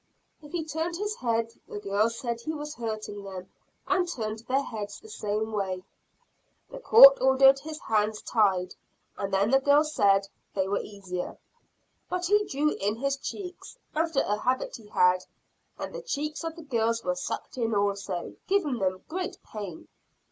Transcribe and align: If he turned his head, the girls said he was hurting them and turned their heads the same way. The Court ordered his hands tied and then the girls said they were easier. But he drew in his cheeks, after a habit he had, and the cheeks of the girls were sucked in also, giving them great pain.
If 0.41 0.51
he 0.53 0.65
turned 0.65 0.95
his 0.97 1.17
head, 1.17 1.51
the 1.67 1.77
girls 1.77 2.17
said 2.17 2.41
he 2.41 2.53
was 2.55 2.73
hurting 2.73 3.23
them 3.23 3.47
and 3.85 4.09
turned 4.09 4.39
their 4.47 4.63
heads 4.63 4.99
the 4.99 5.11
same 5.11 5.51
way. 5.51 5.83
The 6.71 6.79
Court 6.79 7.19
ordered 7.21 7.59
his 7.59 7.77
hands 7.81 8.19
tied 8.23 8.73
and 9.15 9.31
then 9.31 9.51
the 9.51 9.59
girls 9.59 9.93
said 9.93 10.27
they 10.55 10.67
were 10.67 10.81
easier. 10.81 11.37
But 12.09 12.25
he 12.25 12.43
drew 12.47 12.71
in 12.79 12.95
his 12.95 13.15
cheeks, 13.15 13.77
after 13.93 14.21
a 14.21 14.37
habit 14.39 14.75
he 14.77 14.87
had, 14.87 15.23
and 15.77 15.93
the 15.93 16.01
cheeks 16.01 16.43
of 16.43 16.55
the 16.55 16.63
girls 16.63 17.03
were 17.03 17.13
sucked 17.13 17.59
in 17.59 17.75
also, 17.75 18.33
giving 18.47 18.79
them 18.79 19.03
great 19.07 19.37
pain. 19.43 19.87